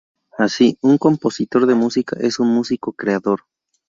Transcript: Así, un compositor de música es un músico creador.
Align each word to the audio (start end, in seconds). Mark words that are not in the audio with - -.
Así, 0.35 0.79
un 0.81 0.97
compositor 0.97 1.67
de 1.67 1.75
música 1.75 2.17
es 2.19 2.39
un 2.39 2.47
músico 2.47 2.91
creador. 2.91 3.41